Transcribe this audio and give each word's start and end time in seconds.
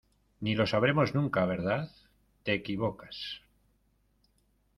ni 0.45 0.55
lo 0.55 0.65
sabremos 0.65 1.13
nunca,¿ 1.13 1.45
verdad? 1.45 1.91
te 2.41 2.55
equivocas 2.55 3.43